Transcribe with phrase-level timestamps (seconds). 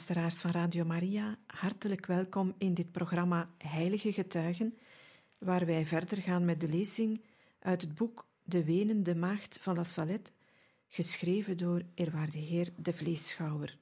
[0.00, 4.78] Luisteraars van Radio Maria, hartelijk welkom in dit programma Heilige Getuigen,
[5.38, 7.24] waar wij verder gaan met de lezing
[7.58, 10.30] uit het boek De Wenende Maagd van La Salette,
[10.88, 13.78] geschreven door eerwaarde heer De Vleeschouwer.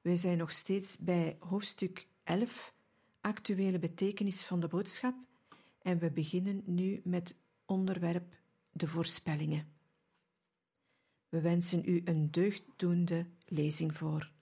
[0.00, 2.74] We zijn nog steeds bij hoofdstuk 11,
[3.20, 5.14] actuele betekenis van de boodschap,
[5.82, 7.34] en we beginnen nu met
[7.64, 8.34] onderwerp
[8.72, 9.72] de voorspellingen.
[11.28, 14.32] We wensen u een deugddoende lezing voor.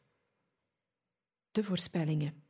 [1.52, 2.42] De voorspellingen.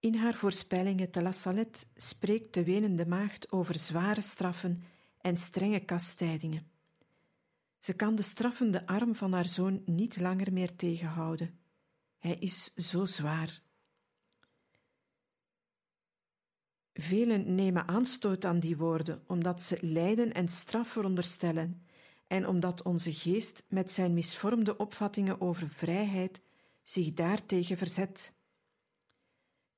[0.00, 4.82] In haar voorspellingen te La Salette spreekt de wenende maagd over zware straffen
[5.20, 6.70] en strenge kastijdingen.
[7.78, 11.58] Ze kan de straffende arm van haar zoon niet langer meer tegenhouden.
[12.18, 13.62] Hij is zo zwaar.
[16.92, 21.86] Velen nemen aanstoot aan die woorden, omdat ze lijden en straf veronderstellen
[22.26, 26.40] en omdat onze geest met zijn misvormde opvattingen over vrijheid
[26.84, 28.32] zich daartegen verzet.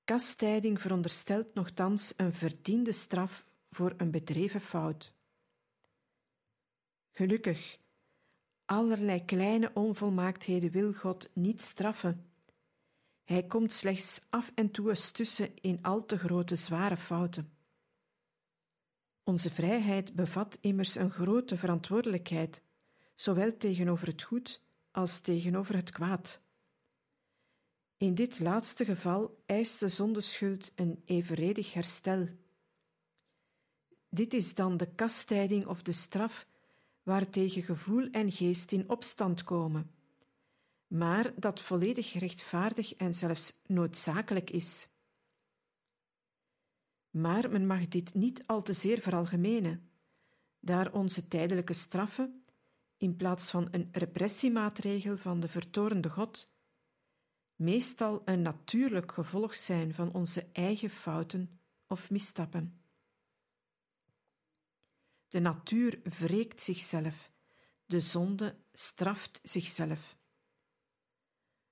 [0.05, 5.15] Kastijding veronderstelt nogthans een verdiende straf voor een bedreven fout.
[7.11, 7.79] Gelukkig,
[8.65, 12.31] allerlei kleine onvolmaaktheden wil God niet straffen.
[13.25, 17.53] Hij komt slechts af en toe eens tussen in al te grote zware fouten.
[19.25, 22.63] Onze vrijheid bevat immers een grote verantwoordelijkheid,
[23.15, 26.46] zowel tegenover het goed als tegenover het kwaad.
[27.99, 32.29] In dit laatste geval eist de zondeschuld een evenredig herstel.
[34.09, 36.47] Dit is dan de kastijding of de straf
[37.03, 39.91] waartegen gevoel en geest in opstand komen,
[40.87, 44.89] maar dat volledig rechtvaardig en zelfs noodzakelijk is.
[47.11, 49.91] Maar men mag dit niet al te zeer veralgemenen,
[50.61, 52.43] daar onze tijdelijke straffen,
[52.97, 56.49] in plaats van een repressiemaatregel van de vertorende God,
[57.57, 62.81] meestal een natuurlijk gevolg zijn van onze eigen fouten of misstappen.
[65.29, 67.31] De natuur wreekt zichzelf,
[67.87, 70.17] de zonde straft zichzelf.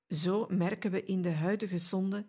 [0.09, 2.27] Zo merken we in de huidige zonde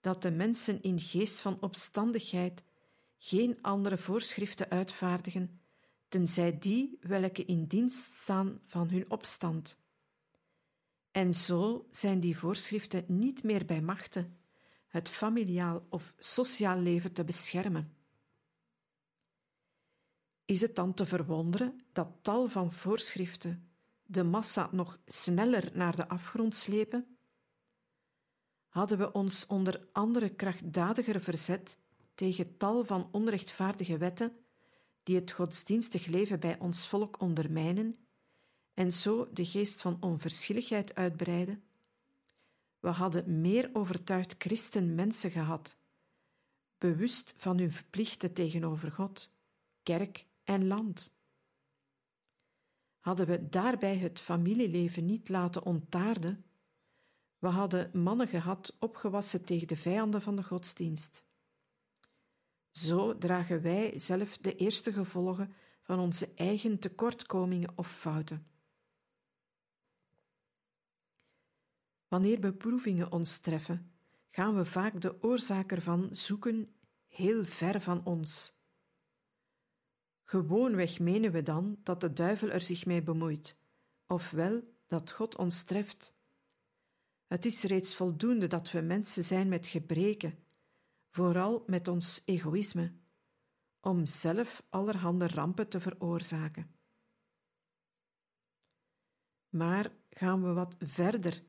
[0.00, 2.64] dat de mensen in geest van opstandigheid
[3.18, 5.60] geen andere voorschriften uitvaardigen,
[6.08, 9.78] tenzij die welke in dienst staan van hun opstand.
[11.16, 14.28] En zo zijn die voorschriften niet meer bij machte
[14.88, 17.96] het familiaal of sociaal leven te beschermen.
[20.44, 23.70] Is het dan te verwonderen dat tal van voorschriften
[24.02, 27.18] de massa nog sneller naar de afgrond slepen?
[28.68, 31.78] hadden we ons onder andere krachtdadiger verzet
[32.14, 34.36] tegen tal van onrechtvaardige wetten
[35.02, 38.05] die het godsdienstig leven bij ons volk ondermijnen
[38.76, 41.62] en zo de geest van onverschilligheid uitbreiden.
[42.80, 45.76] We hadden meer overtuigd christen mensen gehad,
[46.78, 49.30] bewust van hun verplichten tegenover God,
[49.82, 51.14] kerk en land.
[52.98, 56.44] Hadden we daarbij het familieleven niet laten ontaarden,
[57.38, 61.24] we hadden mannen gehad opgewassen tegen de vijanden van de godsdienst.
[62.70, 68.55] Zo dragen wij zelf de eerste gevolgen van onze eigen tekortkomingen of fouten.
[72.08, 73.92] Wanneer beproevingen ons treffen,
[74.30, 76.74] gaan we vaak de oorzaak ervan zoeken
[77.06, 78.54] heel ver van ons.
[80.24, 83.56] Gewoonweg menen we dan dat de duivel er zich mee bemoeit,
[84.06, 86.14] ofwel dat God ons treft.
[87.26, 90.38] Het is reeds voldoende dat we mensen zijn met gebreken,
[91.10, 92.92] vooral met ons egoïsme,
[93.80, 96.74] om zelf allerhande rampen te veroorzaken.
[99.48, 101.42] Maar gaan we wat verder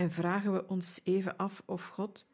[0.00, 2.26] en vragen we ons even af of God,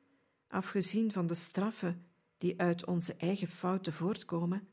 [0.49, 2.07] afgezien van de straffen
[2.39, 4.69] die uit onze eigen fouten voortkomen,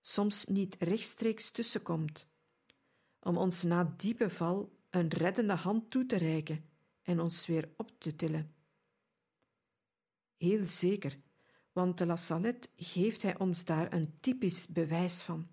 [0.00, 2.28] soms niet rechtstreeks tussenkomt,
[3.20, 6.64] om ons na die beval een reddende hand toe te reiken
[7.02, 8.54] en ons weer op te tillen.
[10.36, 11.18] Heel zeker,
[11.72, 15.48] want de La Salette geeft hij ons daar een typisch bewijs van.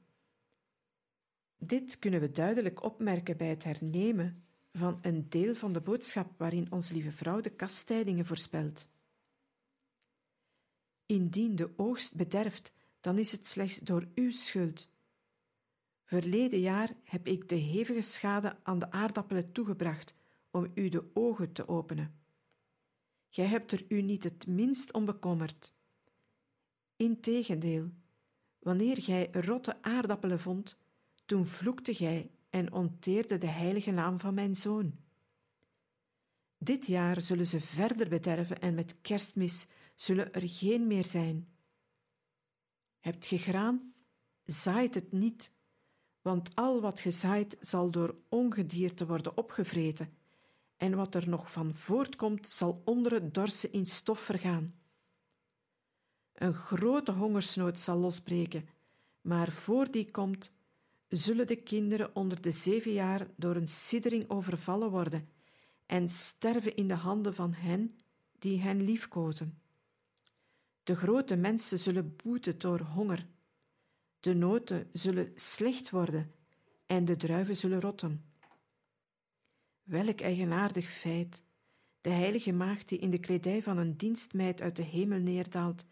[1.57, 6.71] Dit kunnen we duidelijk opmerken bij het hernemen van een deel van de boodschap waarin
[6.71, 8.89] onze lieve vrouw de kastijdingen voorspelt.
[11.05, 14.89] Indien de oogst bederft, dan is het slechts door uw schuld.
[16.03, 20.15] Verleden jaar heb ik de hevige schade aan de aardappelen toegebracht
[20.51, 22.21] om u de ogen te openen.
[23.29, 25.73] Gij hebt er u niet het minst om bekommerd.
[26.95, 27.91] Integendeel,
[28.59, 30.77] wanneer gij rotte aardappelen vond,
[31.25, 34.97] toen vloekte gij en onteerde de heilige naam van mijn zoon.
[36.57, 41.47] Dit jaar zullen ze verder bederven en met kerstmis zullen er geen meer zijn.
[43.00, 43.94] Hebt ge graan?
[44.44, 45.51] Zaait het niet,
[46.21, 50.17] want al wat gezaaid zal door ongedierte worden opgevreten,
[50.77, 54.75] en wat er nog van voortkomt zal onder het dorsen in stof vergaan.
[56.33, 58.69] Een grote hongersnood zal losbreken,
[59.21, 60.51] maar voor die komt,
[61.18, 65.30] zullen de kinderen onder de zeven jaar door een siddering overvallen worden
[65.86, 67.95] en sterven in de handen van hen
[68.39, 69.62] die hen liefkozen.
[70.83, 73.27] De grote mensen zullen boeten door honger.
[74.19, 76.31] De noten zullen slecht worden
[76.86, 78.25] en de druiven zullen rotten.
[79.83, 81.44] Welk eigenaardig feit!
[82.01, 85.86] De heilige maagd die in de kledij van een dienstmeid uit de hemel neerdaalt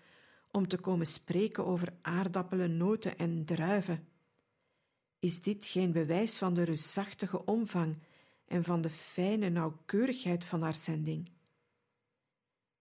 [0.51, 4.07] om te komen spreken over aardappelen, noten en druiven.
[5.21, 7.97] Is dit geen bewijs van de reusachtige omvang
[8.45, 11.31] en van de fijne nauwkeurigheid van haar zending?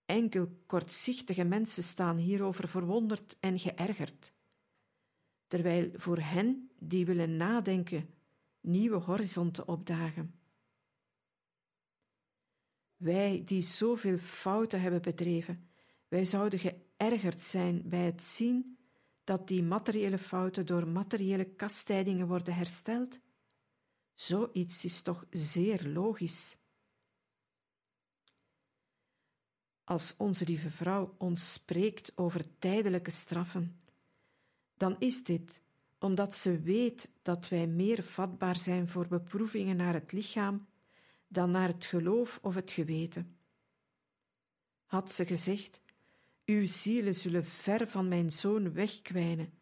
[0.05, 4.33] Enkel kortzichtige mensen staan hierover verwonderd en geërgerd,
[5.47, 8.15] terwijl voor hen die willen nadenken
[8.61, 10.35] nieuwe horizonten opdagen.
[12.97, 15.71] Wij die zoveel fouten hebben bedreven,
[16.09, 18.79] wij zouden geërgerd zijn bij het zien
[19.31, 23.19] dat die materiële fouten door materiële kastijdingen worden hersteld?
[24.15, 26.57] Zoiets is toch zeer logisch.
[29.85, 33.81] Als onze lieve vrouw ons spreekt over tijdelijke straffen,
[34.77, 35.63] dan is dit
[35.99, 40.67] omdat ze weet dat wij meer vatbaar zijn voor beproevingen naar het lichaam
[41.29, 43.37] dan naar het geloof of het geweten.
[44.85, 45.83] Had ze gezegd:
[46.51, 49.53] Uw zielen zullen ver van mijn zoon wegkwijnen,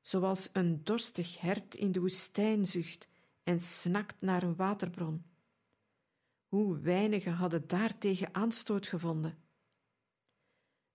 [0.00, 3.08] zoals een dorstig hert in de woestijn zucht
[3.42, 5.24] en snakt naar een waterbron.
[6.46, 9.38] Hoe weinigen hadden daartegen aanstoot gevonden.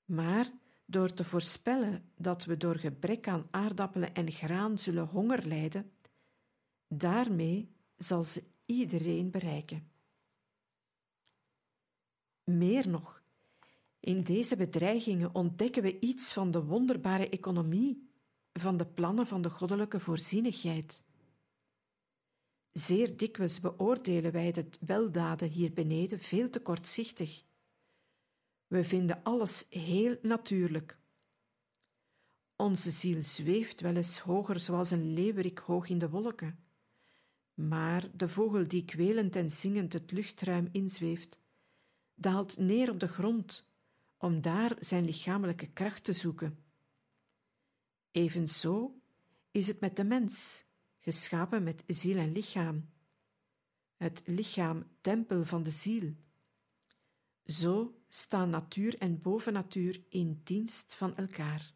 [0.05, 0.51] Maar
[0.85, 5.91] door te voorspellen dat we door gebrek aan aardappelen en graan zullen honger lijden,
[6.87, 9.91] daarmee zal ze iedereen bereiken.
[12.43, 13.22] Meer nog,
[14.03, 18.09] in deze bedreigingen ontdekken we iets van de wonderbare economie,
[18.53, 21.05] van de plannen van de goddelijke voorzienigheid.
[22.71, 27.43] Zeer dikwijls beoordelen wij de weldaden hier beneden veel te kortzichtig.
[28.67, 30.97] We vinden alles heel natuurlijk.
[32.55, 36.59] Onze ziel zweeft wel eens hoger zoals een leeuwerik hoog in de wolken.
[37.53, 41.39] Maar de vogel die kwelend en zingend het luchtruim inzweeft,
[42.15, 43.71] daalt neer op de grond
[44.23, 46.57] om daar zijn lichamelijke kracht te zoeken.
[48.11, 48.95] Evenzo
[49.51, 50.65] is het met de mens,
[50.99, 52.89] geschapen met ziel en lichaam.
[53.95, 56.13] Het lichaam tempel van de ziel.
[57.45, 61.73] Zo staan natuur en bovennatuur in dienst van elkaar.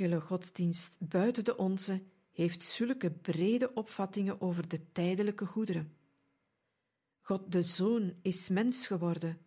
[0.00, 2.02] Enkele godsdienst buiten de onze
[2.32, 5.96] heeft zulke brede opvattingen over de tijdelijke goederen.
[7.20, 9.38] God de Zoon is mens geworden.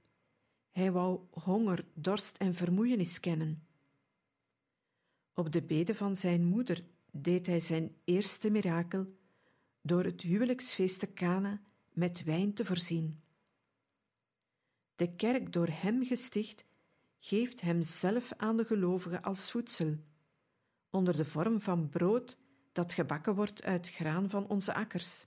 [0.71, 3.67] Hij wou honger, dorst en vermoeienis kennen.
[5.33, 9.15] Op de bede van zijn moeder deed hij zijn eerste mirakel
[9.81, 13.21] door het huwelijksfeest te Cana met wijn te voorzien.
[14.95, 16.65] De kerk door hem gesticht
[17.19, 19.97] geeft hem zelf aan de gelovigen als voedsel,
[20.93, 22.37] onder de vorm van brood
[22.71, 25.25] dat gebakken wordt uit graan van onze akkers.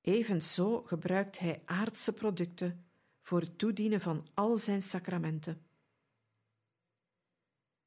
[0.00, 2.84] Evenzo gebruikt hij aardse producten
[3.20, 5.62] voor het toedienen van al zijn sacramenten.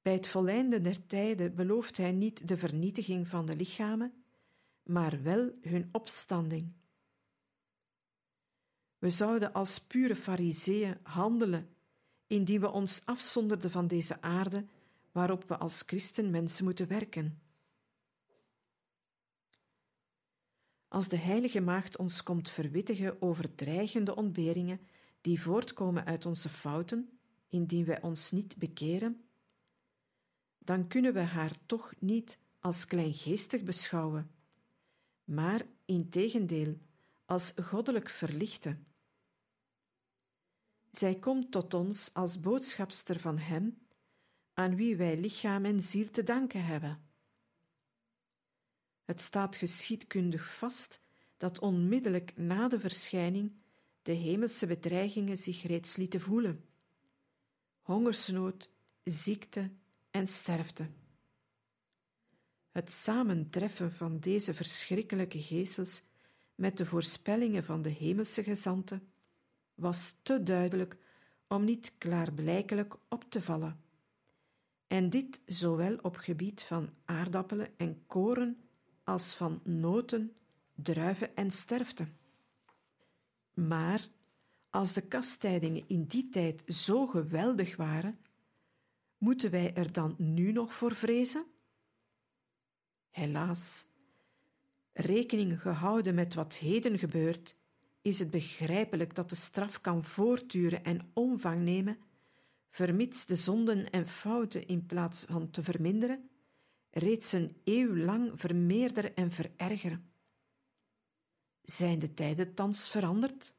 [0.02, 4.24] Bij het volleinden der tijden belooft hij niet de vernietiging van de lichamen,
[4.84, 6.74] maar wel hun opstanding.
[8.98, 11.76] We zouden als pure fariseeën handelen,
[12.28, 14.66] indien we ons afzonderden van deze aarde
[15.12, 17.42] waarop we als christen mensen moeten werken.
[20.88, 24.80] Als de Heilige Maagd ons komt verwittigen over dreigende ontberingen
[25.22, 29.26] die voortkomen uit onze fouten, indien wij ons niet bekeren,
[30.58, 34.32] dan kunnen we haar toch niet als kleingeestig beschouwen,
[35.24, 36.78] maar integendeel
[37.26, 38.78] als goddelijk verlichte.
[40.92, 43.82] Zij komt tot ons als boodschapster van Hem,
[44.54, 47.10] aan wie wij lichaam en ziel te danken hebben.
[49.06, 51.00] Het staat geschiedkundig vast
[51.38, 53.52] dat onmiddellijk na de verschijning
[54.02, 56.66] de hemelse bedreigingen zich reeds lieten voelen:
[57.82, 58.70] hongersnood,
[59.04, 59.72] ziekte
[60.12, 60.90] en sterfte.
[62.72, 66.02] Het samentreffen van deze verschrikkelijke geestels
[66.56, 69.12] met de voorspellingen van de hemelse gezanten
[69.76, 70.98] was te duidelijk
[71.48, 73.82] om niet klaarblijkelijk op te vallen.
[74.92, 78.62] En dit zowel op gebied van aardappelen en koren
[79.04, 80.36] als van noten,
[80.76, 82.08] druiven en sterfte.
[83.54, 84.08] Maar
[84.70, 88.20] als de kastijdingen in die tijd zo geweldig waren,
[89.18, 91.46] moeten wij er dan nu nog voor vrezen?
[93.10, 93.86] Helaas,
[94.94, 97.56] rekening gehouden met wat heden gebeurt,
[98.02, 101.98] is het begrijpelijk dat de straf kan voortduren en omvang nemen,
[102.72, 106.30] vermits de zonden en fouten in plaats van te verminderen,
[106.90, 110.12] reeds een eeuw lang vermeerderen en verergeren.
[111.62, 113.56] Zijn de tijden thans veranderd?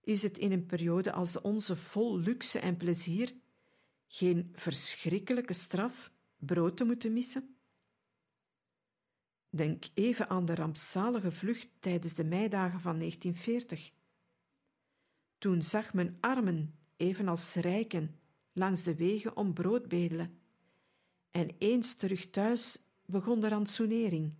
[0.00, 3.34] Is het in een periode als de onze vol luxe en plezier
[4.06, 7.56] geen verschrikkelijke straf brood te moeten missen?
[9.48, 13.92] Denk even aan de rampzalige vlucht tijdens de meidagen van 1940.
[15.38, 18.18] Toen zag men armen, evenals rijken,
[18.52, 20.38] langs de wegen om brood bedelen.
[21.30, 24.34] En eens terug thuis begon de rantsoenering.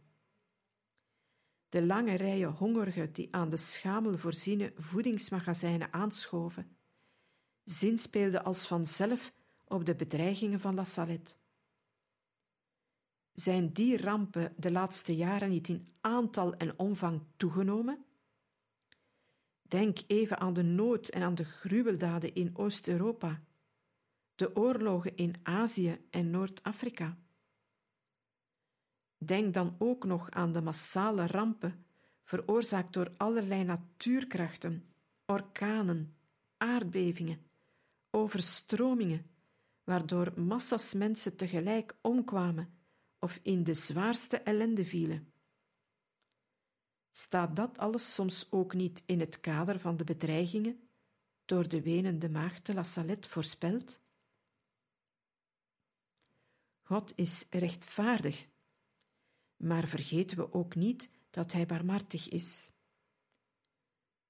[1.68, 6.76] De lange rijen hongerigen die aan de schamel voorziene voedingsmagazijnen aanschoven,
[7.64, 9.32] zinspeelden als vanzelf
[9.64, 11.34] op de bedreigingen van La Salette.
[13.32, 18.04] Zijn die rampen de laatste jaren niet in aantal en omvang toegenomen?
[19.68, 23.40] Denk even aan de nood en aan de gruweldaden in Oost-Europa,
[24.34, 27.18] de oorlogen in Azië en Noord-Afrika.
[29.18, 31.84] Denk dan ook nog aan de massale rampen
[32.22, 34.84] veroorzaakt door allerlei natuurkrachten,
[35.26, 36.16] orkanen,
[36.56, 37.38] aardbevingen,
[38.10, 39.26] overstromingen,
[39.84, 42.68] waardoor massas mensen tegelijk omkwamen
[43.18, 45.32] of in de zwaarste ellende vielen.
[47.16, 50.88] Staat dat alles soms ook niet in het kader van de bedreigingen
[51.44, 54.00] door de wenende maagd de La Salette voorspeld?
[56.82, 58.46] God is rechtvaardig,
[59.56, 62.72] maar vergeten we ook niet dat Hij barmhartig is.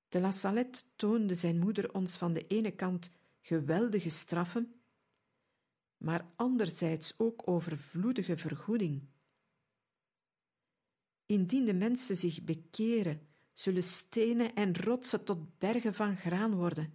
[0.09, 3.11] De La Salette toonde zijn moeder ons van de ene kant
[3.41, 4.75] geweldige straffen
[6.05, 9.09] maar anderzijds ook overvloedige vergoeding.
[11.27, 16.95] Indien de mensen zich bekeren, zullen stenen en rotsen tot bergen van graan worden,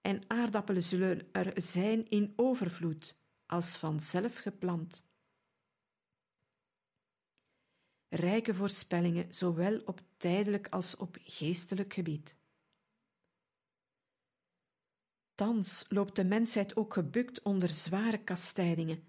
[0.00, 3.16] en aardappelen zullen er zijn in overvloed,
[3.46, 5.10] als vanzelf geplant.
[8.08, 12.36] Rijke voorspellingen, zowel op tijdelijk als op geestelijk gebied.
[15.34, 19.08] Thans loopt de mensheid ook gebukt onder zware kastijdingen.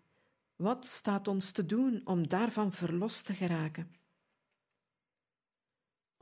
[0.56, 4.03] Wat staat ons te doen om daarvan verlost te geraken?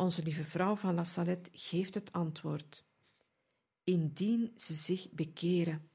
[0.02, 2.86] Onze lieve vrouw van La Salette geeft het antwoord:
[3.84, 5.90] indien ze zich bekeren.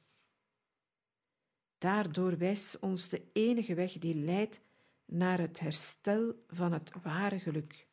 [1.78, 4.60] Daardoor wijst ons de enige weg die leidt
[5.04, 7.86] naar het herstel van het ware geluk.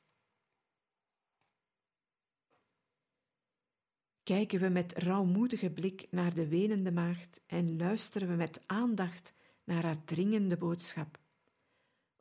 [4.23, 9.83] kijken we met rouwmoedige blik naar de wenende maagd en luisteren we met aandacht naar
[9.83, 11.19] haar dringende boodschap,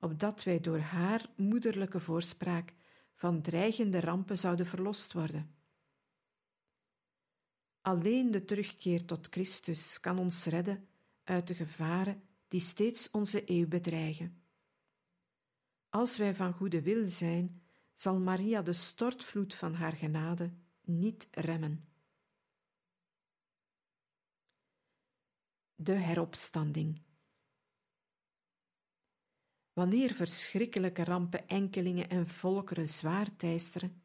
[0.01, 2.73] opdat wij door haar moederlijke voorspraak
[3.23, 5.55] van dreigende rampen zouden verlost worden.
[7.81, 10.89] Alleen de terugkeer tot Christus kan ons redden
[11.25, 14.43] uit de gevaren die steeds onze eeuw bedreigen.
[15.89, 17.63] Als wij van goede wil zijn,
[17.95, 21.89] zal Maria de stortvloed van haar genade niet remmen.
[25.75, 27.03] De heropstanding.
[29.73, 34.03] Wanneer verschrikkelijke rampen enkelingen en volkeren zwaar teisteren,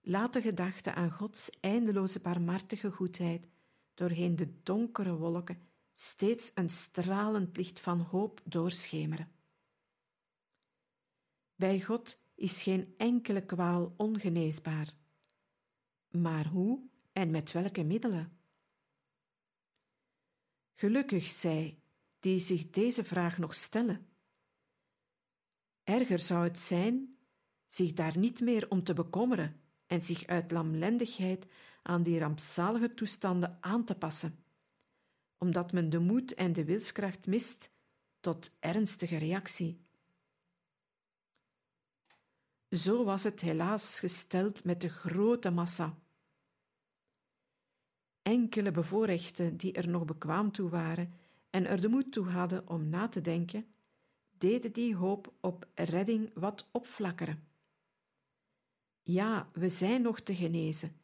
[0.00, 3.48] laat de gedachte aan Gods eindeloze barmhartige goedheid
[3.94, 9.32] doorheen de donkere wolken steeds een stralend licht van hoop doorschemeren.
[11.54, 14.94] Bij God is geen enkele kwaal ongeneesbaar.
[16.08, 18.38] Maar hoe en met welke middelen?
[20.74, 21.78] Gelukkig zij
[22.20, 24.11] die zich deze vraag nog stellen.
[25.92, 27.16] Erger zou het zijn
[27.68, 31.46] zich daar niet meer om te bekommeren en zich uit lamlendigheid
[31.82, 34.44] aan die rampzalige toestanden aan te passen,
[35.38, 37.70] omdat men de moed en de wilskracht mist
[38.20, 39.80] tot ernstige reactie.
[42.70, 45.98] Zo was het helaas gesteld met de grote massa.
[48.22, 51.12] Enkele bevoorrechten die er nog bekwaam toe waren
[51.50, 53.66] en er de moed toe hadden om na te denken,
[54.42, 57.48] deden die hoop op redding wat opflakkeren.
[59.02, 61.00] Ja, we zijn nog te genezen,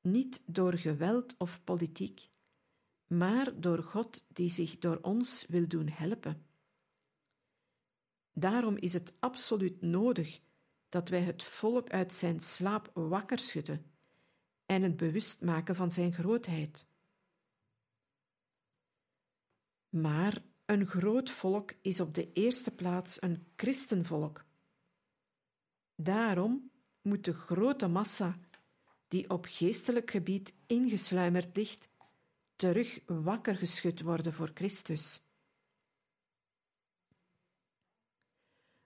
[0.00, 2.30] niet door geweld of politiek,
[3.06, 6.46] maar door God die zich door ons wil doen helpen.
[8.32, 10.40] Daarom is het absoluut nodig
[10.88, 13.90] dat wij het volk uit zijn slaap wakker schudden
[14.66, 16.86] en het bewust maken van zijn grootheid.
[19.88, 24.44] Maar een groot volk is op de eerste plaats een christenvolk.
[25.94, 26.70] Daarom
[27.02, 28.38] moet de grote massa,
[29.08, 31.88] die op geestelijk gebied ingesluimerd ligt,
[32.56, 35.22] terug wakker geschud worden voor Christus.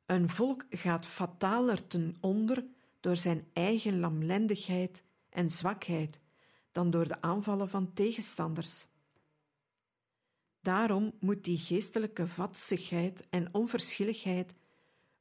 [0.06, 2.64] Een volk gaat fataler ten onder
[3.00, 6.20] door zijn eigen lamlendigheid en zwakheid
[6.72, 8.86] dan door de aanvallen van tegenstanders.
[10.62, 14.54] Daarom moet die geestelijke vatsigheid en onverschilligheid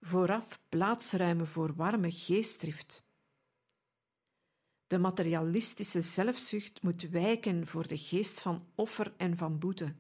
[0.01, 3.03] vooraf plaatsruimen voor warme geestdrift.
[4.87, 9.95] De materialistische zelfzucht moet wijken voor de geest van offer en van boete.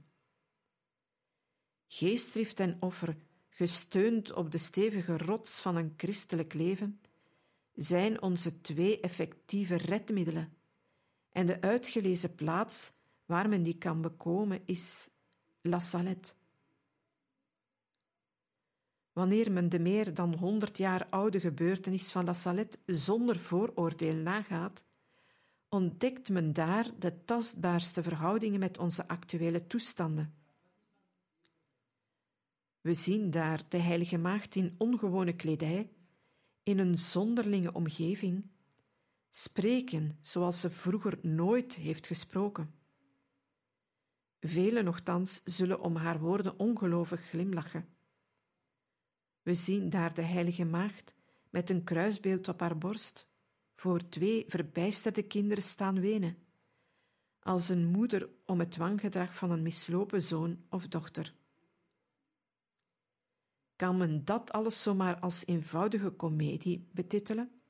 [1.87, 3.17] Geestdrift en offer
[3.49, 7.01] gesteund op de stevige rots van een christelijk leven,
[7.73, 10.57] zijn onze twee effectieve redmiddelen.
[11.29, 12.91] En de uitgelezen plaats
[13.25, 15.09] waar men die kan bekomen is
[15.61, 16.33] La Salette.
[19.13, 24.83] Wanneer men de meer dan honderd jaar oude gebeurtenis van La Salette zonder vooroordeel nagaat,
[25.69, 30.33] ontdekt men daar de tastbaarste verhoudingen met onze actuele toestanden.
[32.81, 35.89] We zien daar de Heilige Maagd in ongewone kledij,
[36.63, 38.49] in een zonderlinge omgeving,
[39.29, 42.80] spreken zoals ze vroeger nooit heeft gesproken.
[44.41, 47.87] Velen nogthans zullen om haar woorden ongelovig glimlachen.
[49.41, 51.15] We zien daar de Heilige Maagd
[51.49, 53.27] met een kruisbeeld op haar borst
[53.75, 56.37] voor twee verbijsterde kinderen staan wenen,
[57.39, 61.33] als een moeder om het dwanggedrag van een mislopen zoon of dochter.
[63.75, 67.61] Kan men dat alles zomaar als eenvoudige komedie betitelen?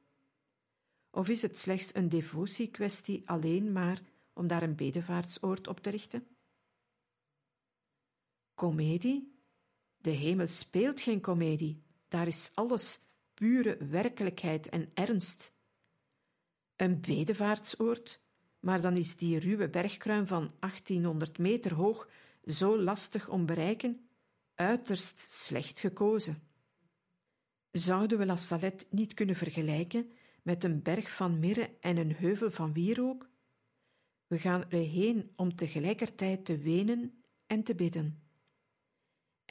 [1.10, 4.01] Of is het slechts een devotiekwestie alleen maar
[4.34, 6.27] om daar een bedevaartsoord op te richten?
[8.55, 9.39] Komedie?
[9.97, 11.83] De hemel speelt geen komedie.
[12.07, 12.99] Daar is alles
[13.33, 15.53] pure werkelijkheid en ernst.
[16.75, 18.21] Een bedevaartsoord,
[18.59, 22.09] maar dan is die ruwe bergkruin van 1800 meter hoog
[22.45, 24.09] zo lastig om bereiken
[24.55, 26.43] uiterst slecht gekozen.
[27.71, 30.11] Zouden we La Salette niet kunnen vergelijken
[30.43, 33.29] met een berg van mirre en een heuvel van wierook?
[34.27, 38.20] We gaan erheen om tegelijkertijd te wenen en te bidden.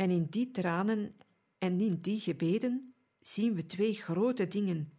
[0.00, 1.16] En in die tranen
[1.58, 4.92] en in die gebeden zien we twee grote dingen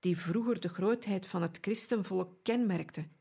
[0.00, 3.12] die vroeger de grootheid van het christenvolk kenmerkten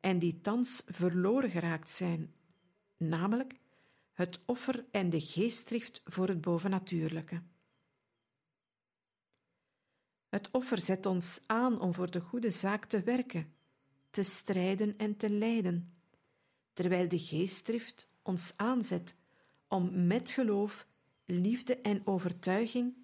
[0.00, 2.32] en die thans verloren geraakt zijn,
[2.96, 3.54] namelijk
[4.12, 7.42] het offer en de geestdrift voor het bovennatuurlijke.
[10.28, 13.54] Het offer zet ons aan om voor de goede zaak te werken,
[14.10, 15.94] te strijden en te lijden,
[16.72, 19.14] terwijl de geestdrift ons aanzet
[19.72, 20.86] om met geloof,
[21.24, 22.94] liefde en overtuiging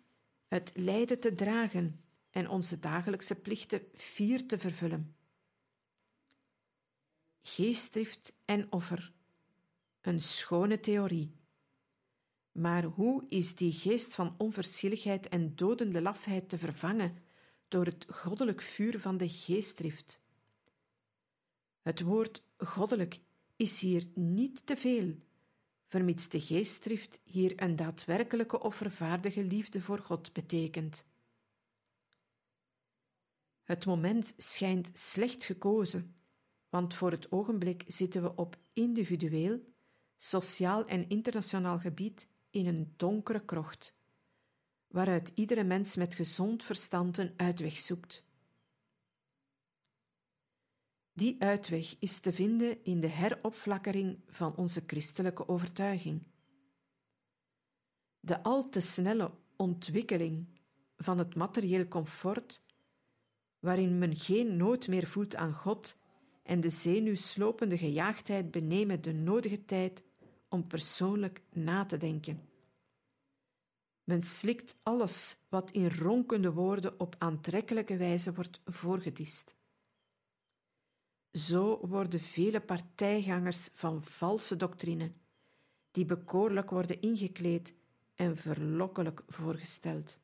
[0.46, 2.00] het lijden te dragen
[2.30, 5.16] en onze dagelijkse plichten fier te vervullen.
[7.42, 9.12] Geestdrift en offer.
[10.00, 11.36] Een schone theorie.
[12.52, 17.18] Maar hoe is die geest van onverschilligheid en dodende lafheid te vervangen
[17.68, 20.22] door het goddelijk vuur van de geestdrift?
[21.82, 23.20] Het woord goddelijk
[23.56, 25.14] is hier niet te veel,
[25.88, 31.06] vermits de geestdrift hier een daadwerkelijke offervaardige liefde voor God betekent.
[33.62, 36.14] Het moment schijnt slecht gekozen,
[36.68, 39.60] want voor het ogenblik zitten we op individueel,
[40.18, 43.96] sociaal en internationaal gebied in een donkere krocht,
[44.86, 48.27] waaruit iedere mens met gezond verstand een uitweg zoekt.
[51.18, 56.22] Die uitweg is te vinden in de heropflakkering van onze christelijke overtuiging.
[58.20, 60.46] De al te snelle ontwikkeling
[60.96, 62.62] van het materieel comfort,
[63.58, 65.96] waarin men geen nood meer voelt aan God
[66.42, 70.02] en de zenuwslopende gejaagdheid benemen de nodige tijd
[70.48, 72.48] om persoonlijk na te denken.
[74.04, 79.57] Men slikt alles wat in ronkende woorden op aantrekkelijke wijze wordt voorgedist.
[81.38, 85.12] Zo worden vele partijgangers van valse doctrine,
[85.90, 87.74] die bekoorlijk worden ingekleed
[88.14, 90.18] en verlokkelijk voorgesteld.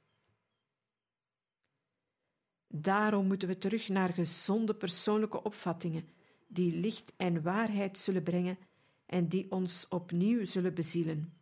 [2.69, 6.09] Daarom moeten we terug naar gezonde persoonlijke opvattingen,
[6.47, 8.59] die licht en waarheid zullen brengen
[9.07, 11.33] en die ons opnieuw zullen bezielen.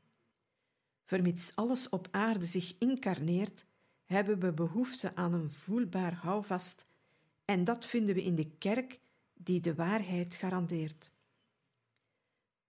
[1.04, 3.66] Vermits alles op aarde zich incarneert,
[4.04, 6.86] hebben we behoefte aan een voelbaar houvast,
[7.44, 9.00] en dat vinden we in de kerk
[9.44, 11.10] die de waarheid garandeert.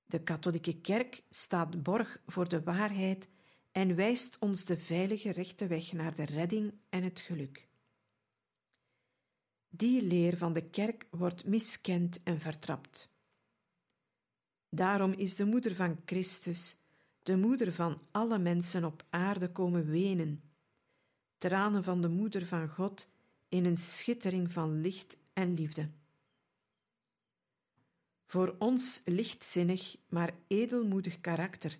[0.05, 3.27] De katholieke kerk staat borg voor de waarheid
[3.71, 7.67] en wijst ons de veilige rechte weg naar de redding en het geluk.
[9.69, 13.09] Die leer van de kerk wordt miskend en vertrapt.
[14.69, 16.75] Daarom is de moeder van Christus,
[17.23, 20.43] de moeder van alle mensen op aarde komen wenen,
[21.37, 23.09] tranen van de moeder van God
[23.49, 25.89] in een schittering van licht en liefde.
[28.25, 31.79] Voor ons lichtzinnig, maar edelmoedig karakter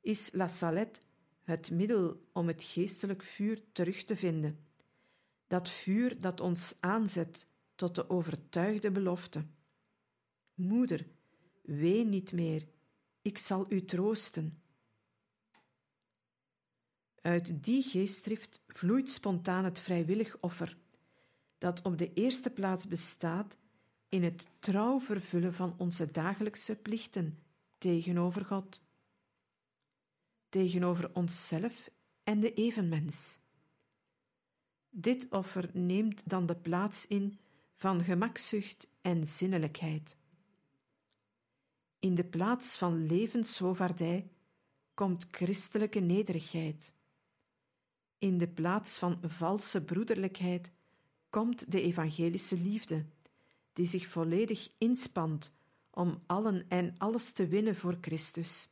[0.00, 1.00] is La Salette
[1.42, 4.58] het middel om het geestelijk vuur terug te vinden.
[5.46, 9.44] Dat vuur dat ons aanzet tot de overtuigde belofte.
[10.54, 11.06] Moeder,
[11.62, 12.66] ween niet meer,
[13.22, 14.62] ik zal u troosten.
[17.20, 20.76] Uit die geestdrift vloeit spontaan het vrijwillig offer,
[21.58, 23.56] dat op de eerste plaats bestaat
[24.12, 27.38] in het trouw vervullen van onze dagelijkse plichten
[27.78, 28.80] tegenover God,
[30.48, 31.90] tegenover onszelf
[32.24, 33.38] en de evenmens.
[34.90, 37.38] Dit offer neemt dan de plaats in
[37.74, 40.16] van gemakzucht en zinnelijkheid.
[41.98, 44.30] In de plaats van levenshovaardij
[44.94, 46.92] komt christelijke nederigheid.
[48.18, 50.70] In de plaats van valse broederlijkheid
[51.30, 53.04] komt de evangelische liefde
[53.72, 55.52] die zich volledig inspant
[55.90, 58.68] om allen en alles te winnen voor Christus.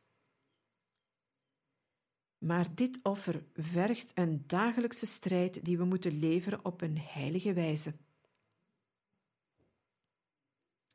[2.39, 7.95] Maar dit offer vergt een dagelijkse strijd die we moeten leveren op een heilige wijze.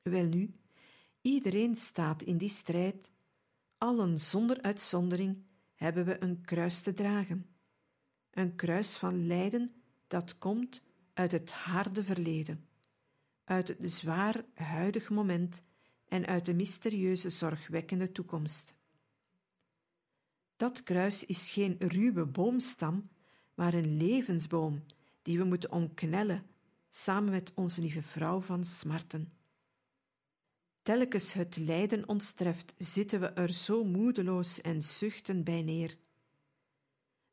[0.02, 0.60] Welnu,
[1.22, 3.12] iedereen staat in die strijd,
[3.78, 7.56] allen zonder uitzondering hebben we een kruis te dragen.
[8.32, 10.82] Een kruis van lijden dat komt
[11.13, 12.68] uit het harde verleden
[13.45, 15.63] uit het zwaar huidig moment
[16.08, 18.73] en uit de mysterieuze zorgwekkende toekomst.
[20.55, 23.10] Dat kruis is geen ruwe boomstam,
[23.53, 24.84] maar een levensboom
[25.21, 26.45] die we moeten omknellen
[26.89, 29.34] samen met onze lieve vrouw van smarten.
[30.81, 35.97] Telkens het lijden ons treft, zitten we er zo moedeloos en zuchten bij neer.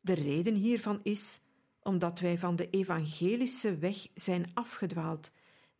[0.01, 1.40] De reden hiervan is
[1.83, 5.31] omdat wij van de evangelische weg zijn afgedwaald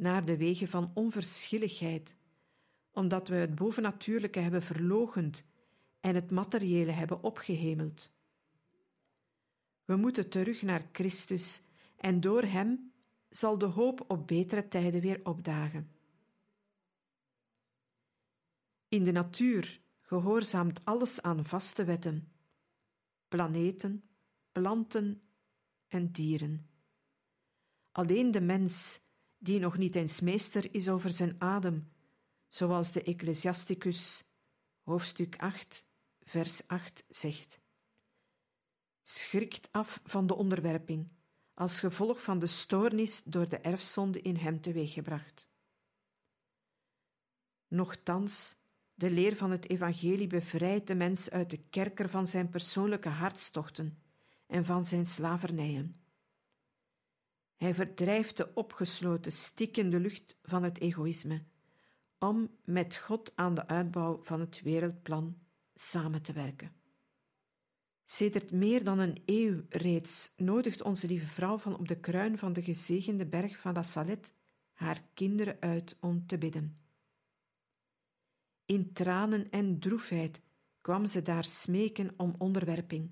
[0.02, 2.16] naar de wegen van onverschilligheid,
[2.90, 5.44] omdat we het bovennatuurlijke hebben verlogend
[6.00, 8.12] en het materiële hebben opgehemeld.
[9.84, 11.60] We moeten terug naar Christus
[11.96, 12.92] en door Hem
[13.28, 15.90] zal de hoop op betere tijden weer opdagen.
[18.88, 22.32] In de natuur gehoorzaamt alles aan vaste wetten:
[23.28, 24.04] planeten,
[24.52, 25.22] planten
[25.88, 26.66] en dieren.
[27.92, 29.00] Alleen de mens
[29.42, 31.88] die nog niet eens meester is over zijn adem,
[32.48, 34.24] zoals de Ecclesiasticus,
[34.83, 35.87] hoofdstuk 8,
[36.20, 37.61] vers 8 zegt:
[39.02, 41.09] Schrikt af van de onderwerping,
[41.55, 45.48] als gevolg van de stoornis door de erfzonde in hem teweeggebracht.
[47.68, 48.57] Nochtans,
[48.94, 54.02] de leer van het evangelie bevrijdt de mens uit de kerker van zijn persoonlijke hartstochten
[54.46, 56.01] en van zijn slavernijen.
[57.62, 61.42] Hij verdrijft de opgesloten, stikkende lucht van het egoïsme,
[62.18, 65.38] om met God aan de uitbouw van het wereldplan
[65.75, 66.72] samen te werken.
[68.05, 72.53] Sedert meer dan een eeuw reeds nodigt onze lieve vrouw van op de kruin van
[72.53, 74.35] de gezegende berg van la Salet
[74.72, 76.81] haar kinderen uit om te bidden.
[78.66, 80.40] In tranen en droefheid
[80.81, 83.11] kwam ze daar smeken om onderwerping,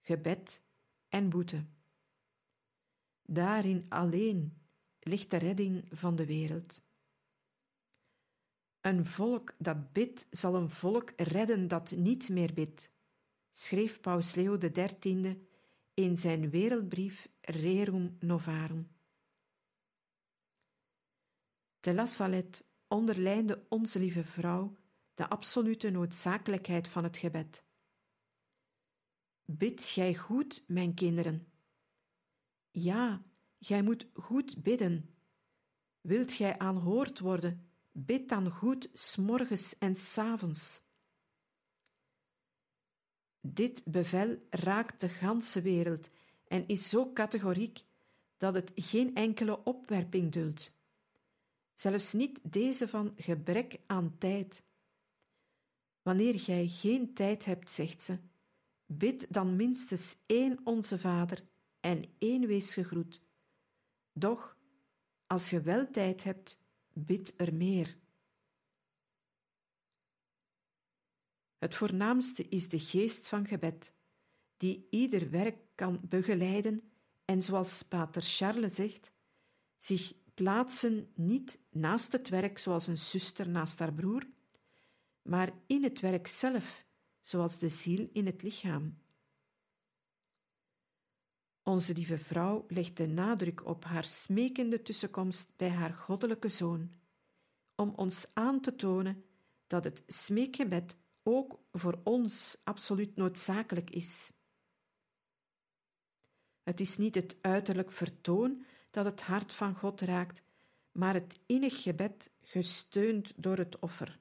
[0.00, 0.62] gebed
[1.08, 1.64] en boete.
[3.32, 4.60] Daarin alleen
[4.98, 6.82] ligt de redding van de wereld.
[8.80, 12.90] Een volk dat bidt zal een volk redden dat niet meer bidt,
[13.52, 15.48] schreef Paus Leo XIII
[15.94, 18.90] in zijn wereldbrief Rerum Novarum.
[21.80, 24.76] Te La Salette onderlijnde onze lieve vrouw
[25.14, 27.64] de absolute noodzakelijkheid van het gebed.
[29.44, 31.52] Bid gij goed, mijn kinderen.
[32.70, 33.22] Ja,
[33.60, 35.14] gij moet goed bidden.
[36.00, 40.82] Wilt gij aanhoord worden, bid dan goed s'morgens en s'avonds.
[43.40, 46.10] Dit bevel raakt de ganse wereld
[46.46, 47.84] en is zo categoriek
[48.36, 50.78] dat het geen enkele opwerping duldt.
[51.74, 54.64] Zelfs niet deze van gebrek aan tijd.
[56.02, 58.18] Wanneer gij geen tijd hebt, zegt ze,
[58.86, 61.49] bid dan minstens één Onze Vader
[61.80, 63.22] en één wees gegroet.
[64.12, 64.56] Doch,
[65.26, 66.58] als je wel tijd hebt,
[66.92, 67.96] bid er meer.
[71.58, 73.92] Het voornaamste is de geest van gebed,
[74.56, 76.92] die ieder werk kan begeleiden
[77.24, 79.12] en, zoals Pater Charles zegt,
[79.76, 84.26] zich plaatsen niet naast het werk zoals een zuster naast haar broer,
[85.22, 86.86] maar in het werk zelf,
[87.20, 88.98] zoals de ziel in het lichaam.
[91.70, 96.90] Onze lieve vrouw legt de nadruk op haar smekende tussenkomst bij haar goddelijke zoon,
[97.74, 99.24] om ons aan te tonen
[99.66, 104.32] dat het smeekgebed ook voor ons absoluut noodzakelijk is.
[106.62, 110.42] Het is niet het uiterlijk vertoon dat het hart van God raakt,
[110.92, 114.18] maar het innig gebed gesteund door het offer.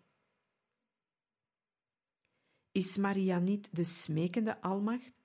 [2.71, 5.18] Is Maria niet de smekende almacht?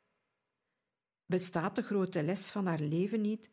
[1.27, 3.51] Bestaat de grote les van haar leven niet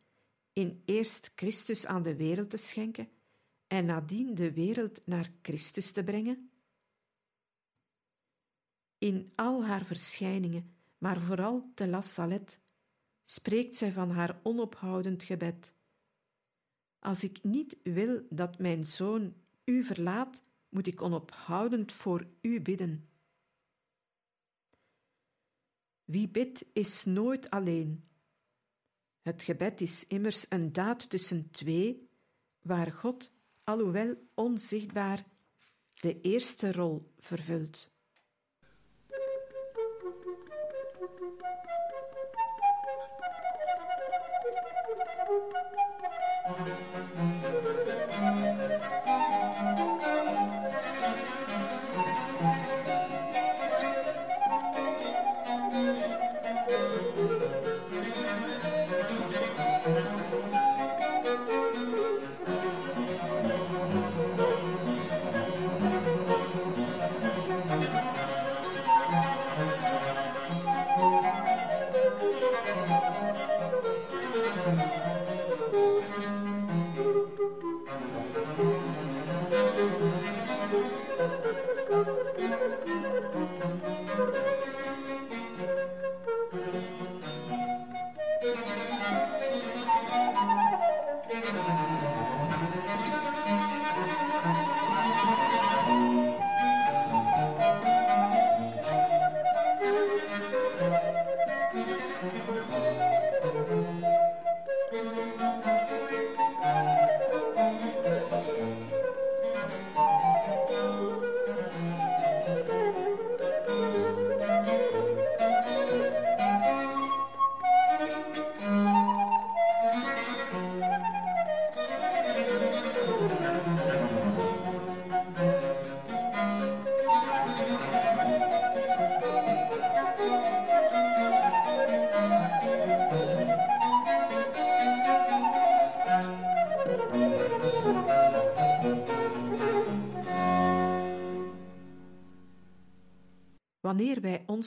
[0.52, 3.08] in eerst Christus aan de wereld te schenken
[3.66, 6.50] en nadien de wereld naar Christus te brengen?
[8.98, 12.58] In al haar verschijningen, maar vooral te La Salette,
[13.24, 15.74] spreekt zij van haar onophoudend gebed.
[16.98, 23.08] Als ik niet wil dat mijn zoon u verlaat, moet ik onophoudend voor u bidden.
[26.12, 28.04] Wie bidt is nooit alleen.
[29.20, 32.08] Het gebed is immers een daad tussen twee,
[32.62, 33.32] waar God,
[33.64, 35.24] alhoewel onzichtbaar,
[35.94, 37.91] de eerste rol vervult.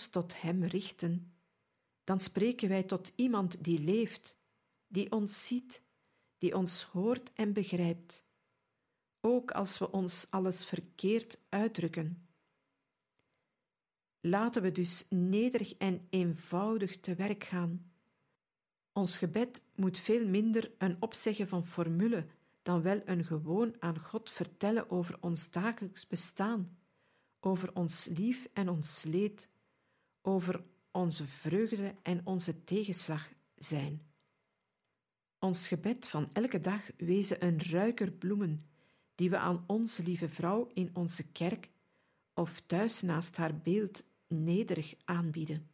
[0.10, 1.34] Tot Hem richten,
[2.04, 4.38] dan spreken wij tot iemand die leeft,
[4.88, 5.84] die ons ziet,
[6.38, 8.26] die ons hoort en begrijpt,
[9.22, 12.28] ook als we ons alles verkeerd uitdrukken.
[14.20, 17.92] Laten we dus nederig en eenvoudig te werk gaan.
[18.94, 22.26] Ons gebed moet veel minder een opzeggen van formule
[22.66, 26.78] dan wel een gewoon aan God vertellen over ons dagelijks bestaan,
[27.40, 29.50] over ons lief en ons leed,
[30.26, 34.02] over onze vreugde en onze tegenslag zijn.
[35.40, 38.66] Ons gebed van elke dag wezen een ruiker bloemen
[39.16, 41.70] die we aan onze lieve vrouw in onze kerk
[42.34, 45.70] of thuis naast haar beeld nederig aanbieden.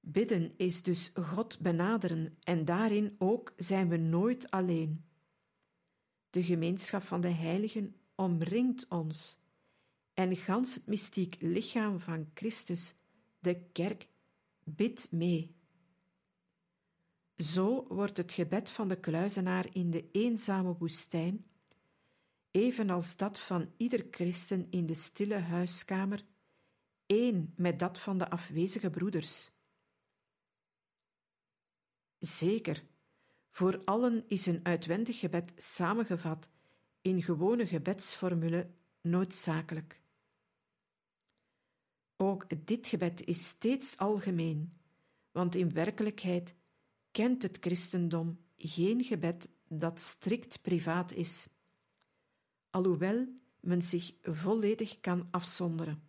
[0.00, 5.04] Bidden is dus God benaderen en daarin ook zijn we nooit alleen.
[6.30, 9.38] De gemeenschap van de heiligen omringt ons
[10.14, 12.94] en gans het mystiek lichaam van Christus,
[13.38, 14.08] de kerk,
[14.64, 15.54] bidt mee.
[17.36, 21.46] Zo wordt het gebed van de kluizenaar in de eenzame woestijn,
[22.50, 26.24] evenals dat van ieder christen in de stille huiskamer,
[27.06, 29.50] één met dat van de afwezige broeders.
[32.18, 32.84] Zeker,
[33.48, 36.48] voor allen is een uitwendig gebed samengevat
[37.00, 40.02] in gewone gebedsformule noodzakelijk.
[42.24, 44.72] Ook dit gebed is steeds algemeen,
[45.30, 46.54] want in werkelijkheid
[47.10, 51.48] kent het christendom geen gebed dat strikt privaat is,
[52.70, 53.26] alhoewel
[53.60, 56.02] men zich volledig kan afzonderen.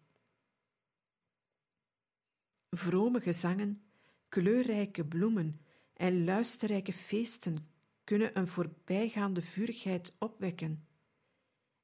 [2.69, 3.83] Vrome gezangen,
[4.29, 5.61] kleurrijke bloemen
[5.93, 7.69] en luisterrijke feesten
[8.03, 10.87] kunnen een voorbijgaande vurigheid opwekken.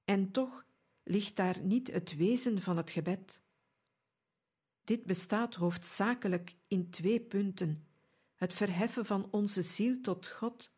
[0.06, 0.66] En toch
[1.04, 3.42] ligt daar niet het wezen van het gebed.
[4.84, 7.88] Dit bestaat hoofdzakelijk in twee punten:
[8.36, 10.74] het verheffen van onze ziel tot God,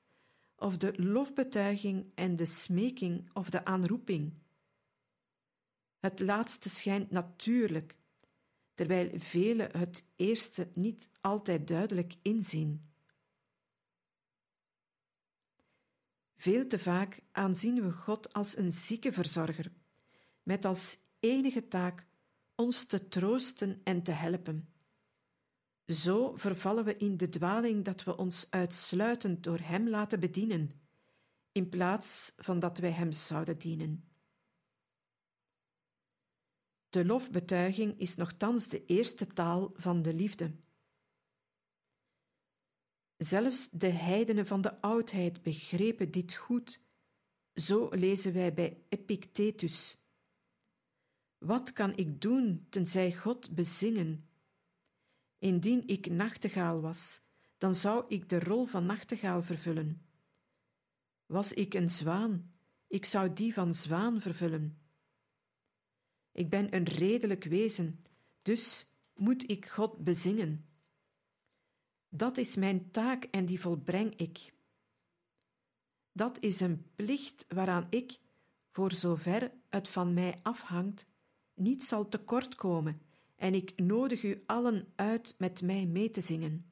[0.55, 4.33] of de lofbetuiging en de smeking of de aanroeping.
[5.99, 7.95] Het laatste schijnt natuurlijk,
[8.73, 12.91] terwijl velen het eerste niet altijd duidelijk inzien.
[16.35, 19.71] Veel te vaak aanzien we God als een ziekenverzorger,
[20.43, 22.07] met als enige taak
[22.55, 24.73] ons te troosten en te helpen.
[25.85, 30.81] Zo vervallen we in de dwaling dat we ons uitsluitend door Hem laten bedienen,
[31.51, 34.07] in plaats van dat wij Hem zouden dienen.
[36.89, 40.55] De lofbetuiging is nogthans de eerste taal van de liefde.
[43.17, 46.81] Zelfs de heidenen van de oudheid begrepen dit goed.
[47.53, 50.02] Zo lezen wij bij Epictetus.
[51.43, 54.29] Wat kan ik doen tenzij God bezingen?
[55.37, 57.21] Indien ik nachtegaal was,
[57.57, 60.05] dan zou ik de rol van nachtegaal vervullen.
[61.25, 62.53] Was ik een zwaan,
[62.87, 64.77] ik zou die van zwaan vervullen.
[66.31, 67.99] Ik ben een redelijk wezen,
[68.41, 70.65] dus moet ik God bezingen.
[72.09, 74.53] Dat is mijn taak en die volbreng ik.
[76.11, 78.19] Dat is een plicht waaraan ik,
[78.71, 81.11] voor zover het van mij afhangt,
[81.53, 83.01] niet zal tekortkomen
[83.35, 86.71] en ik nodig u allen uit met mij mee te zingen.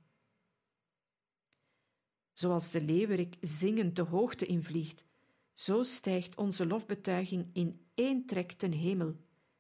[2.33, 5.05] Zoals de leeuwerik zingend de hoogte invliegt,
[5.53, 9.15] zo stijgt onze lofbetuiging in één trek ten hemel,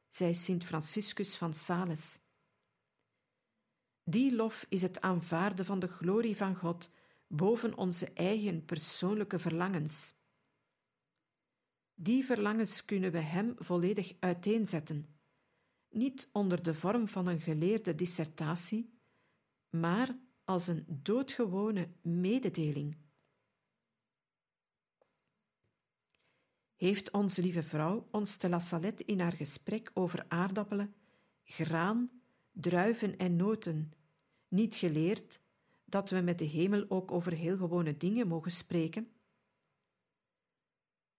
[0.09, 2.19] zei Sint Franciscus van Sales.
[4.03, 6.89] Die lof is het aanvaarden van de glorie van God
[7.27, 10.13] boven onze eigen persoonlijke verlangens.
[11.93, 15.20] Die verlangens kunnen we Hem volledig uiteenzetten,
[15.91, 18.93] niet onder de vorm van een geleerde dissertatie,
[19.69, 22.97] maar als een doodgewone mededeling.
[26.75, 30.95] Heeft onze lieve vrouw ons te La Salette in haar gesprek over aardappelen,
[31.43, 32.21] graan,
[32.51, 33.91] druiven en noten
[34.47, 35.41] niet geleerd
[35.85, 39.11] dat we met de hemel ook over heel gewone dingen mogen spreken?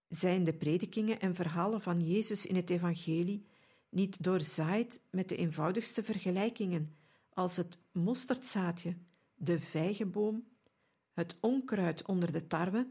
[0.08, 3.46] Zijn de predikingen en verhalen van Jezus in het Evangelie
[3.92, 6.96] niet doorzaaid met de eenvoudigste vergelijkingen,
[7.32, 8.96] als het mosterdzaadje,
[9.34, 10.48] de vijgenboom,
[11.12, 12.88] het onkruid onder de tarwe?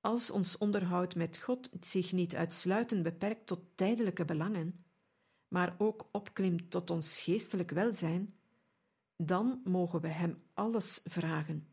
[0.00, 4.84] Als ons onderhoud met God zich niet uitsluitend beperkt tot tijdelijke belangen,
[5.48, 8.34] maar ook opklimt tot ons geestelijk welzijn,
[9.16, 11.68] dan mogen we Hem alles vragen.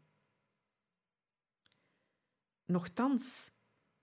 [2.65, 3.51] Nochtans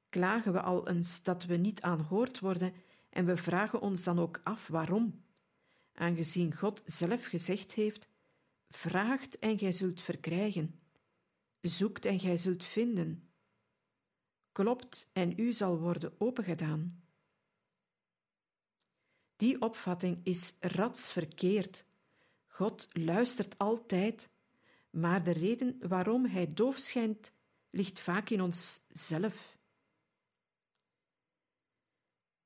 [0.09, 2.75] klagen we al eens dat we niet aanhoord worden
[3.15, 5.25] En we vragen ons dan ook af waarom,
[5.93, 8.09] aangezien God zelf gezegd heeft:
[8.69, 10.81] Vraagt en gij zult verkrijgen,
[11.61, 13.31] zoekt en gij zult vinden,
[14.53, 17.03] klopt en u zal worden opengedaan.
[19.37, 21.85] Die opvatting is ratsverkeerd.
[22.47, 24.29] God luistert altijd,
[24.91, 27.33] maar de reden waarom hij doof schijnt,
[27.71, 29.54] ligt vaak in onszelf.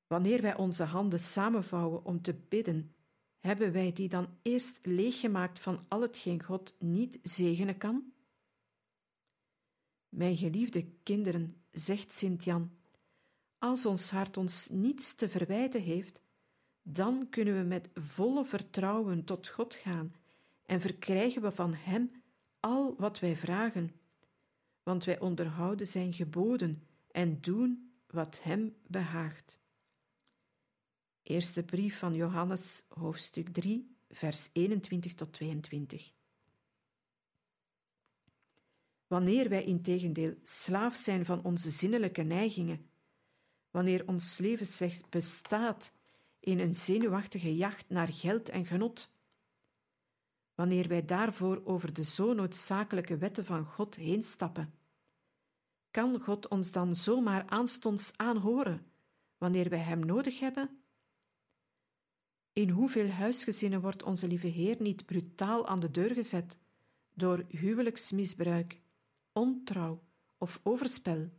[0.09, 2.95] Wanneer wij onze handen samenvouwen om te bidden,
[3.39, 8.13] hebben wij die dan eerst leeggemaakt van al hetgeen God niet zegenen kan?
[10.09, 12.71] Mijn geliefde kinderen, zegt Sint-Jan,
[13.57, 16.21] als ons hart ons niets te verwijten heeft,
[16.81, 20.15] dan kunnen we met volle vertrouwen tot God gaan
[20.65, 22.11] en verkrijgen we van Hem
[22.59, 23.91] al wat wij vragen,
[24.83, 29.59] want wij onderhouden Zijn geboden en doen wat Hem behaagt.
[31.29, 36.13] Eerste brief van Johannes, hoofdstuk 3, vers 21 tot 22.
[39.07, 42.89] Wanneer wij integendeel slaaf zijn van onze zinnelijke neigingen,
[43.71, 45.93] wanneer ons leven slechts bestaat
[46.39, 49.11] in een zenuwachtige jacht naar geld en genot,
[50.55, 54.73] wanneer wij daarvoor over de zo noodzakelijke wetten van God heen stappen,
[55.91, 58.91] kan God ons dan zomaar aanstonds aanhoren
[59.37, 60.78] wanneer wij Hem nodig hebben?
[62.59, 66.57] In hoeveel huisgezinnen wordt onze lieve Heer niet brutaal aan de deur gezet
[67.13, 68.81] door huwelijksmisbruik,
[69.33, 70.03] ontrouw
[70.37, 71.29] of overspel?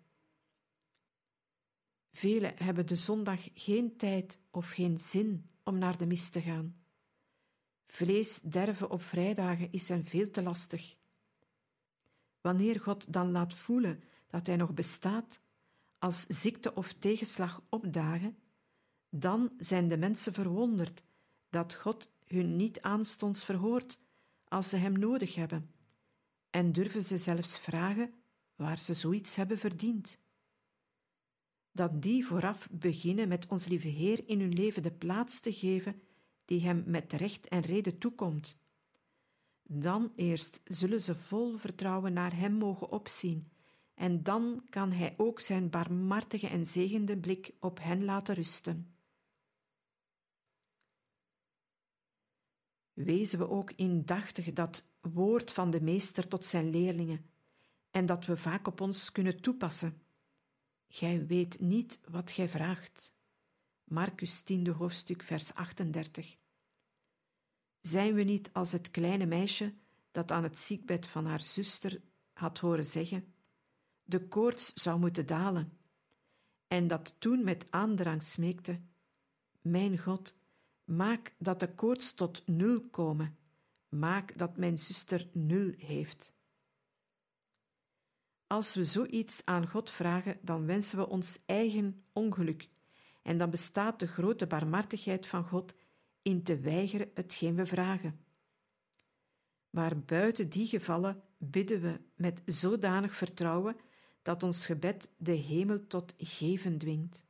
[2.10, 6.76] Velen hebben de zondag geen tijd of geen zin om naar de mis te gaan.
[7.86, 10.96] Vlees derven op vrijdagen is hen veel te lastig.
[12.40, 15.40] Wanneer God dan laat voelen dat hij nog bestaat,
[15.98, 18.36] als ziekte of tegenslag opdagen,
[19.08, 21.08] dan zijn de mensen verwonderd
[21.50, 24.00] dat God hun niet aanstonds verhoort
[24.44, 25.70] als ze hem nodig hebben,
[26.50, 28.14] en durven ze zelfs vragen
[28.56, 30.18] waar ze zoiets hebben verdiend.
[31.72, 36.02] Dat die vooraf beginnen met ons lieve Heer in hun leven de plaats te geven
[36.44, 38.58] die hem met recht en reden toekomt.
[39.62, 43.48] Dan eerst zullen ze vol vertrouwen naar hem mogen opzien,
[43.94, 48.94] en dan kan hij ook zijn barmhartige en zegende blik op hen laten rusten.
[53.04, 57.30] Wezen we ook indachtig dat woord van de Meester tot zijn leerlingen
[57.90, 60.02] en dat we vaak op ons kunnen toepassen.
[60.88, 63.14] Gij weet niet wat gij vraagt.
[63.84, 66.36] Marcus 10 hoofdstuk vers 38.
[67.80, 69.74] Zijn we niet als het kleine meisje
[70.10, 72.00] dat aan het ziekbed van haar zuster
[72.32, 73.34] had horen zeggen:
[74.04, 75.78] de koorts zou moeten dalen,
[76.66, 78.80] en dat toen met aandrang smeekte:
[79.60, 80.34] Mijn God,
[80.90, 83.36] Maak dat de koorts tot nul komen.
[83.88, 86.34] Maak dat mijn zuster nul heeft.
[88.46, 92.68] Als we zoiets aan God vragen, dan wensen we ons eigen ongeluk,
[93.22, 95.74] en dan bestaat de grote barmhartigheid van God
[96.22, 98.24] in te weigeren hetgeen we vragen.
[99.70, 103.76] Maar buiten die gevallen bidden we met zodanig vertrouwen
[104.22, 107.28] dat ons gebed de hemel tot geven dwingt.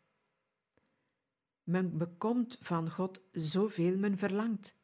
[1.71, 4.75] Men bekomt van God zoveel men verlangt,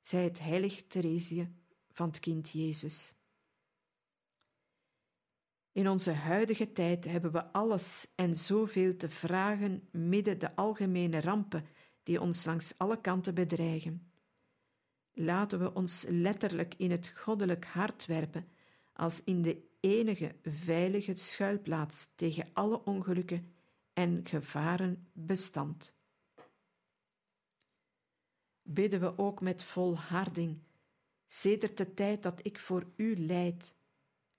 [0.00, 1.48] zei het heilig Theresie
[1.88, 3.14] van het kind Jezus.
[5.72, 11.64] In onze huidige tijd hebben we alles en zoveel te vragen midden de algemene rampen
[12.02, 14.10] die ons langs alle kanten bedreigen.
[15.12, 18.48] Laten we ons letterlijk in het goddelijk hart werpen
[18.92, 23.52] als in de enige veilige schuilplaats tegen alle ongelukken
[23.92, 25.98] en gevaren bestand
[28.62, 30.58] bidden we ook met volharding.
[31.26, 33.74] Sedert de tijd dat ik voor u leid,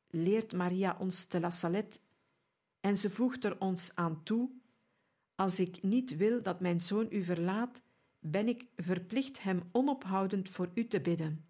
[0.08, 2.00] leert Maria ons te La Salette
[2.80, 4.50] en ze voegt er ons aan toe:
[5.36, 7.82] Als ik niet wil dat mijn zoon u verlaat,
[8.20, 11.46] ben ik verplicht hem onophoudend voor u te bidden.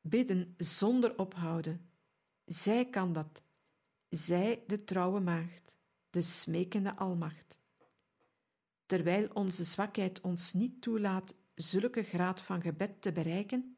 [0.00, 1.90] Bidden zonder ophouden.
[2.44, 3.42] Zij kan dat.
[4.08, 5.76] Zij, de trouwe maagd,
[6.10, 7.62] de smekende almacht
[8.86, 13.76] terwijl onze zwakheid ons niet toelaat zulke graad van gebed te bereiken,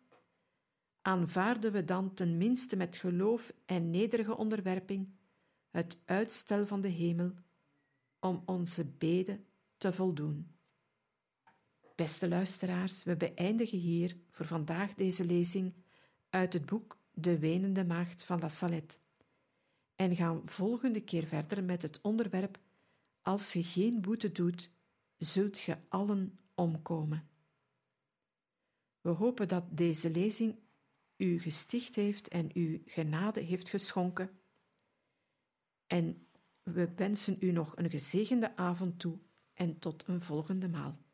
[1.03, 5.09] aanvaarden we dan ten minste met geloof en nederige onderwerping
[5.71, 7.33] het uitstel van de hemel
[8.21, 9.47] om onze beden
[9.79, 10.51] te voldoen.
[11.95, 15.75] Beste luisteraars, we beëindigen hier voor vandaag deze lezing
[16.31, 18.99] uit het boek De Wenende Maagd van La Salette
[19.97, 22.59] en gaan volgende keer verder met het onderwerp
[23.23, 24.71] Als je geen boete doet,
[25.19, 27.29] zult je allen omkomen.
[29.01, 30.59] We hopen dat deze lezing
[31.17, 34.41] u gesticht heeft en u genade heeft geschonken.
[35.87, 36.29] En
[36.63, 39.19] we wensen u nog een gezegende avond toe
[39.53, 41.06] en tot een volgende maal.